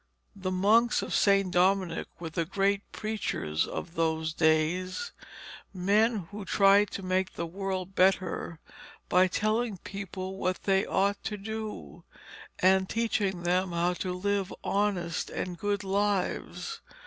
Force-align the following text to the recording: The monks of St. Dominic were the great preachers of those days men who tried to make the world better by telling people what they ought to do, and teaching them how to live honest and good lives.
The 0.35 0.49
monks 0.49 1.03
of 1.03 1.13
St. 1.13 1.51
Dominic 1.51 2.07
were 2.19 2.31
the 2.31 2.43
great 2.43 2.91
preachers 2.91 3.67
of 3.67 3.93
those 3.93 4.33
days 4.33 5.11
men 5.75 6.27
who 6.31 6.43
tried 6.43 6.89
to 6.93 7.03
make 7.03 7.33
the 7.35 7.45
world 7.45 7.93
better 7.93 8.57
by 9.09 9.27
telling 9.27 9.77
people 9.77 10.37
what 10.37 10.63
they 10.63 10.87
ought 10.87 11.23
to 11.25 11.37
do, 11.37 12.03
and 12.57 12.89
teaching 12.89 13.43
them 13.43 13.73
how 13.73 13.93
to 13.93 14.11
live 14.11 14.51
honest 14.63 15.29
and 15.29 15.59
good 15.59 15.83
lives. 15.83 16.81